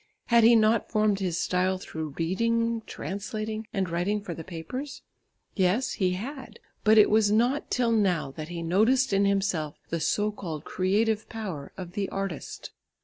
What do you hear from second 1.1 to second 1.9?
his style